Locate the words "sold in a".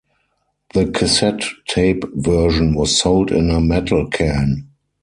2.99-3.61